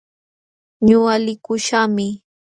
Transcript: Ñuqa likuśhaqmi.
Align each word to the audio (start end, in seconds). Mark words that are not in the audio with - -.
Ñuqa 0.87 1.13
likuśhaqmi. 1.25 2.07